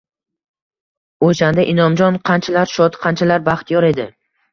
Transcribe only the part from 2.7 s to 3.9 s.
shod, qanchalar baxtiyor